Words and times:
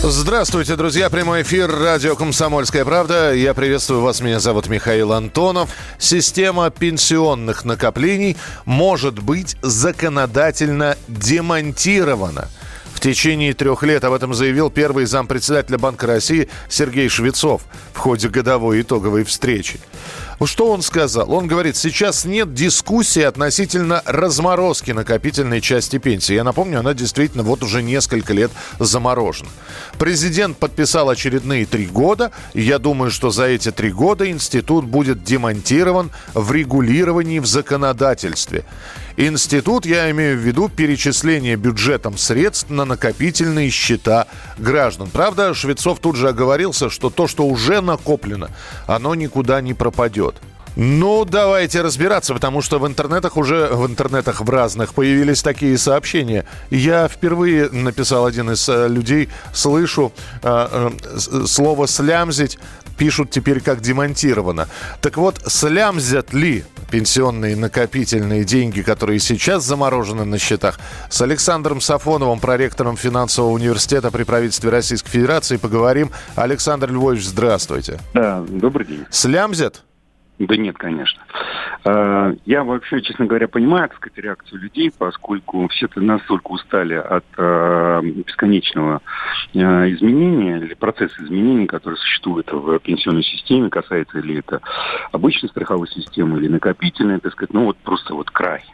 Здравствуйте, 0.00 0.76
друзья. 0.76 1.10
Прямой 1.10 1.42
эфир 1.42 1.68
радио 1.68 2.14
«Комсомольская 2.14 2.84
правда». 2.84 3.34
Я 3.34 3.52
приветствую 3.52 4.00
вас. 4.00 4.20
Меня 4.20 4.38
зовут 4.38 4.68
Михаил 4.68 5.12
Антонов. 5.12 5.70
Система 5.98 6.70
пенсионных 6.70 7.64
накоплений 7.64 8.36
может 8.64 9.18
быть 9.18 9.56
законодательно 9.60 10.96
демонтирована. 11.08 12.48
В 12.94 13.00
течение 13.00 13.54
трех 13.54 13.82
лет 13.82 14.04
об 14.04 14.12
этом 14.12 14.34
заявил 14.34 14.70
первый 14.70 15.04
зампредседателя 15.04 15.78
Банка 15.78 16.06
России 16.06 16.48
Сергей 16.68 17.08
Швецов 17.08 17.62
в 17.92 17.98
ходе 17.98 18.28
годовой 18.28 18.82
итоговой 18.82 19.24
встречи. 19.24 19.80
Что 20.44 20.70
он 20.70 20.82
сказал? 20.82 21.32
Он 21.32 21.46
говорит, 21.46 21.76
сейчас 21.76 22.24
нет 22.24 22.54
дискуссии 22.54 23.22
относительно 23.22 24.02
разморозки 24.04 24.92
накопительной 24.92 25.60
части 25.60 25.98
пенсии. 25.98 26.34
Я 26.34 26.44
напомню, 26.44 26.78
она 26.80 26.94
действительно 26.94 27.42
вот 27.42 27.62
уже 27.62 27.82
несколько 27.82 28.32
лет 28.32 28.50
заморожена. 28.78 29.50
Президент 29.98 30.56
подписал 30.56 31.10
очередные 31.10 31.66
три 31.66 31.86
года. 31.86 32.30
Я 32.54 32.78
думаю, 32.78 33.10
что 33.10 33.30
за 33.30 33.44
эти 33.44 33.72
три 33.72 33.90
года 33.90 34.30
институт 34.30 34.84
будет 34.84 35.24
демонтирован 35.24 36.10
в 36.34 36.52
регулировании 36.52 37.40
в 37.40 37.46
законодательстве. 37.46 38.64
Институт, 39.20 39.84
я 39.84 40.12
имею 40.12 40.38
в 40.38 40.42
виду 40.42 40.68
перечисление 40.68 41.56
бюджетом 41.56 42.16
средств 42.16 42.70
на 42.70 42.84
накопительные 42.84 43.68
счета 43.68 44.28
граждан. 44.58 45.10
Правда, 45.12 45.54
Швецов 45.54 45.98
тут 45.98 46.14
же 46.14 46.28
оговорился, 46.28 46.88
что 46.88 47.10
то, 47.10 47.26
что 47.26 47.44
уже 47.44 47.80
накоплено, 47.80 48.48
оно 48.86 49.16
никуда 49.16 49.60
не 49.60 49.74
пропадет. 49.74 50.36
Ну, 50.76 51.24
давайте 51.24 51.82
разбираться, 51.82 52.34
потому 52.34 52.62
что 52.62 52.78
в 52.78 52.86
интернетах 52.86 53.36
уже, 53.36 53.68
в 53.68 53.86
интернетах 53.86 54.40
в 54.40 54.50
разных 54.50 54.94
появились 54.94 55.42
такие 55.42 55.76
сообщения. 55.78 56.44
Я 56.70 57.08
впервые, 57.08 57.68
написал 57.70 58.26
один 58.26 58.50
из 58.50 58.68
э, 58.68 58.88
людей, 58.88 59.28
слышу 59.52 60.12
э, 60.42 60.90
э, 61.02 61.46
слово 61.46 61.86
«слямзить», 61.86 62.58
пишут 62.98 63.30
теперь 63.30 63.60
как 63.60 63.80
демонтировано. 63.80 64.68
Так 65.00 65.16
вот, 65.16 65.40
слямзят 65.46 66.34
ли 66.34 66.64
пенсионные 66.90 67.56
накопительные 67.56 68.44
деньги, 68.44 68.82
которые 68.82 69.20
сейчас 69.20 69.64
заморожены 69.64 70.24
на 70.24 70.38
счетах, 70.38 70.78
с 71.08 71.22
Александром 71.22 71.80
Сафоновым, 71.80 72.40
проректором 72.40 72.96
финансового 72.96 73.52
университета 73.52 74.10
при 74.10 74.24
правительстве 74.24 74.70
Российской 74.70 75.10
Федерации, 75.10 75.56
поговорим. 75.56 76.10
Александр 76.34 76.90
Львович, 76.90 77.24
здравствуйте. 77.24 78.00
Да, 78.12 78.44
добрый 78.48 78.86
день. 78.86 79.06
Слямзят? 79.10 79.82
Да 80.38 80.56
нет, 80.56 80.76
конечно. 80.78 81.20
А, 81.84 82.32
Я 82.46 82.62
вообще, 82.62 83.00
честно 83.02 83.26
говоря, 83.26 83.48
понимаю, 83.48 83.88
так 83.88 83.96
сказать, 83.96 84.18
реакцию 84.18 84.60
людей, 84.60 84.92
поскольку 84.96 85.66
все 85.68 85.88
настолько 85.96 86.48
устали 86.52 86.94
от 86.94 87.24
э, 87.36 88.00
бесконечного 88.04 89.00
э, 89.54 89.58
изменения 89.58 90.58
или 90.58 90.74
процесса 90.74 91.22
изменений, 91.24 91.66
который 91.66 91.96
существует 91.96 92.48
в 92.52 92.78
пенсионной 92.78 93.24
системе, 93.24 93.68
касается 93.68 94.18
ли 94.20 94.38
это 94.38 94.60
обычной 95.10 95.48
страховой 95.48 95.88
системы 95.88 96.38
или 96.38 96.48
накопительной, 96.48 97.18
так 97.18 97.32
сказать, 97.32 97.52
ну 97.52 97.64
вот 97.64 97.76
просто 97.78 98.14
вот 98.14 98.30
край. 98.30 98.64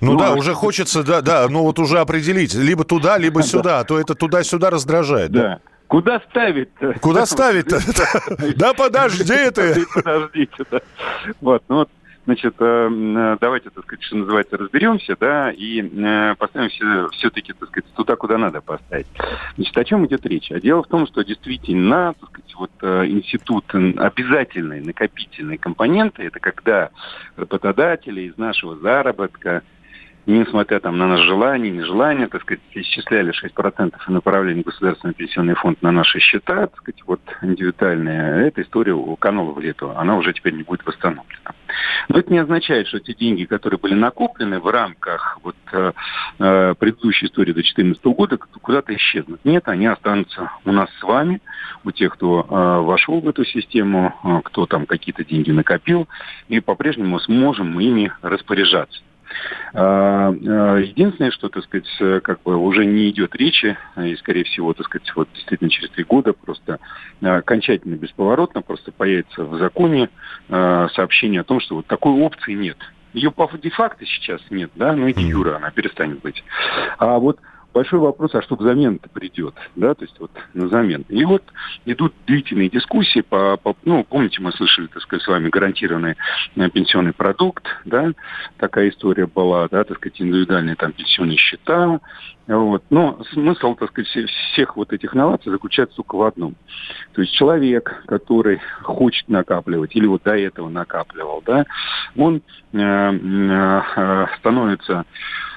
Ну, 0.00 0.12
Ну, 0.12 0.18
да, 0.18 0.28
а 0.28 0.34
уже 0.34 0.54
хочется, 0.54 1.02
да, 1.02 1.20
да, 1.20 1.46
ну 1.48 1.62
вот 1.62 1.78
уже 1.78 1.98
определить, 1.98 2.54
либо 2.54 2.84
туда, 2.84 3.18
либо 3.18 3.40
Да. 3.42 3.46
сюда, 3.46 3.80
а 3.80 3.84
то 3.84 3.98
это 3.98 4.14
туда-сюда 4.14 4.70
раздражает. 4.70 5.30
Да. 5.32 5.60
Куда 5.92 6.20
ставить-то? 6.20 6.94
Куда 7.02 7.26
ставить-то? 7.26 7.78
Да 8.56 8.72
подожди 8.72 9.50
ты! 9.50 9.84
Подождите, 9.94 10.64
да. 10.70 10.80
Вот, 11.42 11.62
ну 11.68 11.76
вот, 11.76 11.90
значит, 12.24 12.54
э, 12.60 13.36
давайте, 13.38 13.68
так 13.68 13.84
сказать, 13.84 14.02
что 14.02 14.16
называется, 14.16 14.56
разберемся, 14.56 15.16
да, 15.20 15.50
и 15.50 15.82
э, 15.82 16.34
поставим 16.36 16.70
все, 16.70 17.08
все-таки, 17.10 17.52
так 17.52 17.68
сказать, 17.68 17.92
туда, 17.92 18.16
куда 18.16 18.38
надо 18.38 18.62
поставить. 18.62 19.06
Значит, 19.56 19.76
о 19.76 19.84
чем 19.84 20.06
идет 20.06 20.24
речь? 20.24 20.50
А 20.50 20.60
дело 20.60 20.82
в 20.82 20.86
том, 20.86 21.06
что 21.06 21.22
действительно, 21.24 22.14
так 22.18 22.30
сказать, 22.30 22.54
вот 22.54 22.70
э, 22.80 23.06
институт 23.08 23.66
обязательной 23.74 24.80
накопительной 24.80 25.58
компоненты, 25.58 26.22
это 26.22 26.40
когда 26.40 26.88
работодатели 27.36 28.22
из 28.22 28.38
нашего 28.38 28.76
заработка 28.78 29.62
несмотря 30.26 30.80
там 30.80 30.98
на 30.98 31.08
наше 31.08 31.24
желание, 31.24 31.70
нежелание, 31.70 32.28
так 32.28 32.42
сказать, 32.42 32.60
исчисляли 32.74 33.32
6% 33.32 33.94
и 34.08 34.12
направляли 34.12 34.62
в 34.62 34.64
Государственный 34.64 35.14
пенсионный 35.14 35.54
фонд 35.54 35.82
на 35.82 35.90
наши 35.90 36.18
счета, 36.20 36.66
так 36.66 36.76
сказать, 36.76 37.02
вот 37.06 37.20
индивидуальная, 37.42 38.46
эта 38.46 38.62
история 38.62 38.96
канула 39.18 39.52
в 39.52 39.60
лету, 39.60 39.90
она 39.96 40.16
уже 40.16 40.32
теперь 40.32 40.54
не 40.54 40.62
будет 40.62 40.84
восстановлена. 40.86 41.52
Но 42.08 42.18
это 42.18 42.32
не 42.32 42.38
означает, 42.38 42.86
что 42.88 43.00
те 43.00 43.14
деньги, 43.14 43.44
которые 43.44 43.78
были 43.78 43.94
накоплены 43.94 44.60
в 44.60 44.66
рамках 44.68 45.38
вот, 45.42 45.56
э, 45.72 45.92
э, 46.38 46.74
предыдущей 46.78 47.26
истории 47.26 47.52
до 47.52 47.62
2014 47.62 48.04
года, 48.04 48.36
куда-то 48.36 48.94
исчезнут. 48.94 49.40
Нет, 49.44 49.68
они 49.68 49.86
останутся 49.86 50.50
у 50.64 50.72
нас 50.72 50.88
с 50.98 51.02
вами, 51.02 51.40
у 51.84 51.90
тех, 51.90 52.12
кто 52.14 52.46
э, 52.48 52.80
вошел 52.82 53.20
в 53.20 53.28
эту 53.28 53.44
систему, 53.44 54.14
э, 54.22 54.40
кто 54.44 54.66
там 54.66 54.86
какие-то 54.86 55.24
деньги 55.24 55.50
накопил, 55.50 56.08
и 56.48 56.60
по-прежнему 56.60 57.18
сможем 57.20 57.78
ими 57.80 58.12
распоряжаться. 58.22 59.00
А, 59.74 60.30
а, 60.30 60.76
Единственное, 60.78 61.30
что, 61.30 61.48
так 61.48 61.64
сказать, 61.64 61.88
э, 62.00 62.20
как 62.20 62.42
бы 62.42 62.56
уже 62.56 62.84
не 62.84 63.10
идет 63.10 63.34
речи, 63.34 63.76
э, 63.96 64.08
и, 64.08 64.16
скорее 64.16 64.44
всего, 64.44 64.72
так 64.74 64.86
сказать, 64.86 65.10
вот 65.14 65.28
действительно 65.34 65.70
через 65.70 65.90
три 65.90 66.04
года 66.04 66.32
просто 66.32 66.78
э, 67.20 67.26
окончательно 67.26 67.96
бесповоротно 67.96 68.62
просто 68.62 68.92
появится 68.92 69.44
в 69.44 69.58
законе 69.58 70.08
сообщение 70.48 71.40
о 71.40 71.44
том, 71.44 71.60
что 71.60 71.76
вот 71.76 71.86
такой 71.86 72.12
опции 72.12 72.52
нет. 72.52 72.76
Ее 73.12 73.30
по 73.30 73.48
де-факто 73.62 74.04
сейчас 74.04 74.40
нет, 74.50 74.70
да, 74.74 74.94
ну 74.94 75.06
и 75.06 75.12
де 75.12 75.22
юра 75.22 75.56
она 75.56 75.70
перестанет 75.70 76.20
быть. 76.20 76.42
А 76.98 77.18
вот 77.18 77.38
большой 77.72 77.98
вопрос, 78.00 78.34
а 78.34 78.42
что 78.42 78.56
взамен-то 78.56 79.08
придет, 79.08 79.54
да, 79.76 79.94
то 79.94 80.04
есть 80.04 80.18
вот 80.20 80.30
на 80.54 80.68
замен. 80.68 81.04
И 81.08 81.24
вот 81.24 81.42
идут 81.84 82.14
длительные 82.26 82.68
дискуссии 82.68 83.20
по, 83.20 83.56
по- 83.56 83.76
ну, 83.84 84.04
помните, 84.04 84.40
мы 84.40 84.52
слышали, 84.52 84.86
так 84.86 85.02
сказать, 85.02 85.24
с 85.24 85.28
вами 85.28 85.48
гарантированный 85.48 86.16
э, 86.56 86.70
пенсионный 86.70 87.12
продукт, 87.12 87.66
да, 87.84 88.12
такая 88.58 88.90
история 88.90 89.26
была, 89.26 89.68
да, 89.68 89.84
так 89.84 89.98
сказать, 89.98 90.20
индивидуальные 90.20 90.76
там 90.76 90.92
пенсионные 90.92 91.36
счета, 91.36 92.00
вот. 92.46 92.82
Но 92.90 93.22
смысл, 93.32 93.74
так 93.74 93.90
сказать, 93.90 94.08
все- 94.08 94.26
всех 94.52 94.76
вот 94.76 94.92
этих 94.92 95.14
новаций 95.14 95.50
заключается 95.50 95.96
только 95.96 96.16
в 96.16 96.22
одном. 96.22 96.54
То 97.12 97.22
есть 97.22 97.32
человек, 97.34 98.04
который 98.06 98.60
хочет 98.82 99.28
накапливать 99.28 99.94
или 99.94 100.06
вот 100.06 100.22
до 100.24 100.36
этого 100.36 100.68
накапливал, 100.68 101.42
да, 101.46 101.64
он 102.16 102.42
э, 102.72 102.78
э, 102.78 103.82
э, 103.96 104.26
становится 104.38 105.04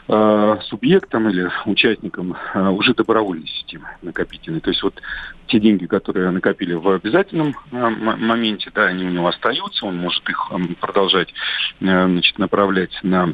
э, 0.08 0.58
субъектом 0.64 1.30
или 1.30 1.50
участником 1.66 2.36
э, 2.54 2.70
уже 2.70 2.94
добровольной 2.94 3.48
системы 3.48 3.88
накопительной. 4.02 4.62
То 4.62 4.70
есть 4.70 4.84
вот 4.84 5.02
те 5.48 5.60
деньги, 5.60 5.86
которые 5.86 6.32
накопили 6.32 6.74
в 6.74 6.88
обязательном 6.90 7.56
э, 7.72 7.90
моменте, 7.90 8.72
да, 8.74 8.86
они 8.86 9.06
у 9.06 9.10
него 9.10 9.28
остаются, 9.28 9.86
он 9.86 9.98
может 9.98 10.28
их 10.30 10.48
м, 10.52 10.76
продолжать 10.76 11.34
значит, 11.80 12.40
направлять 12.40 12.98
на 13.04 13.26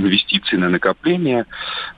инвестиции, 0.00 0.56
на 0.56 0.68
накопление. 0.68 1.46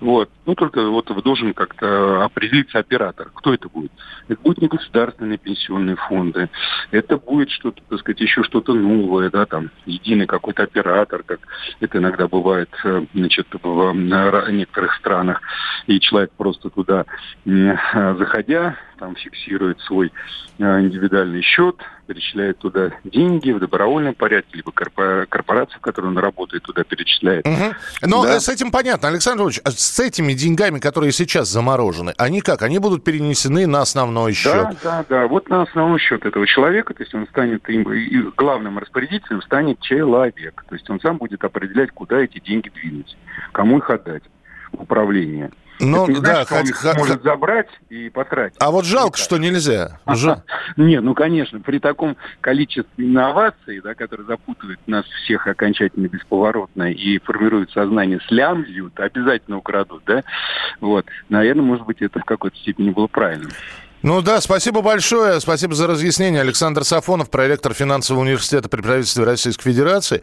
Вот. 0.00 0.30
Ну, 0.46 0.54
только 0.54 0.82
вот 0.88 1.10
должен 1.22 1.54
как-то 1.54 2.24
определиться 2.24 2.78
оператор. 2.78 3.30
Кто 3.34 3.54
это 3.54 3.68
будет? 3.68 3.92
Это 4.28 4.40
будет 4.40 4.60
не 4.60 4.68
государственные 4.68 5.38
пенсионные 5.38 5.96
фонды, 5.96 6.48
это 6.90 7.16
будет 7.18 7.50
что-то, 7.50 7.82
так 7.88 8.00
сказать, 8.00 8.20
еще 8.20 8.42
что-то 8.42 8.74
новое, 8.74 9.30
да, 9.30 9.46
там, 9.46 9.70
единый 9.86 10.26
какой-то 10.26 10.62
оператор, 10.62 11.22
как 11.22 11.40
это 11.80 11.98
иногда 11.98 12.28
бывает, 12.28 12.68
значит, 13.14 13.46
в 13.52 14.50
некоторых 14.50 14.94
странах, 14.94 15.40
и 15.86 16.00
человек 16.00 16.30
просто 16.36 16.70
туда, 16.70 17.04
э, 17.44 17.76
заходя, 18.18 18.76
там 18.98 19.16
фиксирует 19.16 19.80
свой 19.80 20.12
э, 20.58 20.80
индивидуальный 20.80 21.42
счет, 21.42 21.76
перечисляет 22.06 22.58
туда 22.58 22.90
деньги 23.04 23.50
в 23.52 23.58
добровольном 23.60 24.14
порядке, 24.14 24.50
либо 24.56 24.70
корпора- 24.72 25.26
корпорация, 25.26 25.78
в 25.78 25.80
которой 25.80 26.06
он 26.06 26.18
работает, 26.18 26.62
туда 26.62 26.84
перечисляет. 26.84 27.44
Мгм. 27.46 27.74
Но 28.02 28.24
Да. 28.24 28.36
э, 28.36 28.40
с 28.40 28.48
этим 28.48 28.70
понятно, 28.70 29.08
Александр 29.08 29.44
Ильич, 29.44 29.60
а 29.64 29.70
с 29.70 29.98
этими 30.00 30.32
деньгами, 30.32 30.78
которые 30.78 31.12
сейчас 31.12 31.48
заморожены, 31.48 32.14
они 32.18 32.40
как? 32.40 32.62
Они 32.62 32.78
будут 32.78 33.04
перенесены 33.04 33.66
на 33.66 33.80
основной 33.80 34.32
счет? 34.32 34.52
Да, 34.52 34.74
да, 34.82 35.04
да. 35.08 35.26
Вот 35.26 35.48
на 35.48 35.62
основной 35.62 35.98
счет 35.98 36.24
этого 36.24 36.46
человека, 36.46 36.94
то 36.94 37.02
есть 37.02 37.14
он 37.14 37.26
станет 37.28 37.68
им, 37.68 37.86
главным 38.36 38.78
распорядителем 38.78 39.42
станет 39.42 39.80
человек. 39.80 40.64
То 40.68 40.74
есть 40.74 40.88
он 40.90 41.00
сам 41.00 41.18
будет 41.18 41.42
определять, 41.44 41.90
куда 41.92 42.18
эти 42.18 42.38
деньги 42.40 42.68
двинуть, 42.68 43.16
кому 43.52 43.78
их 43.78 43.88
отдать. 43.90 44.22
управления. 44.72 45.50
Ну, 45.84 46.04
Это 46.04 46.12
не 46.12 46.20
да, 46.20 46.44
значит, 46.44 46.46
что 46.46 46.54
он 46.54 46.66
хоть- 46.66 46.74
хоть- 46.76 46.98
может 46.98 47.22
забрать 47.22 47.68
и 47.90 48.08
потратить. 48.08 48.56
А 48.60 48.70
вот 48.70 48.84
жалко, 48.84 49.18
что 49.18 49.36
нельзя. 49.36 49.98
Жа- 50.06 50.42
Не, 50.76 51.00
ну, 51.00 51.14
конечно, 51.14 51.60
при 51.60 51.78
таком 51.78 52.16
количестве 52.40 53.04
инноваций, 53.04 53.80
да, 53.82 53.94
которые 53.94 54.26
запутывают 54.26 54.80
нас 54.86 55.04
всех 55.24 55.46
окончательно 55.46 56.06
бесповоротно 56.06 56.92
и 56.92 57.18
формируют 57.18 57.72
сознание, 57.72 58.20
слямзют, 58.28 58.98
обязательно 59.00 59.58
украдут, 59.58 60.02
да, 60.06 60.22
вот, 60.80 61.06
наверное, 61.28 61.64
может 61.64 61.84
быть, 61.84 62.00
это 62.00 62.20
в 62.20 62.24
какой-то 62.24 62.56
степени 62.58 62.90
было 62.90 63.08
правильно. 63.08 63.50
Ну 64.02 64.20
да, 64.20 64.40
спасибо 64.40 64.82
большое. 64.82 65.38
Спасибо 65.40 65.74
за 65.76 65.86
разъяснение. 65.86 66.40
Александр 66.40 66.82
Сафонов, 66.84 67.30
проректор 67.30 67.72
финансового 67.72 68.22
университета 68.22 68.68
при 68.68 68.80
правительстве 68.80 69.22
Российской 69.24 69.70
Федерации. 69.70 70.22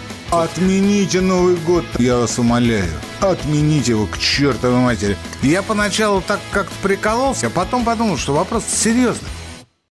Отмените 0.31 1.19
Новый 1.19 1.57
год, 1.57 1.83
я 1.99 2.15
вас 2.15 2.39
умоляю. 2.39 2.89
Отмените 3.19 3.91
его 3.91 4.05
к 4.05 4.17
чертовой 4.17 4.79
матери. 4.79 5.17
Я 5.41 5.61
поначалу 5.61 6.21
так 6.21 6.39
как-то 6.51 6.73
прикололся, 6.81 7.47
а 7.47 7.49
потом 7.49 7.83
подумал, 7.83 8.15
что 8.15 8.33
вопрос 8.33 8.63
серьезный. 8.65 9.27